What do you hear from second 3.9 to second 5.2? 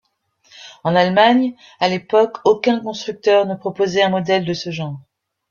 un modèle de ce genre.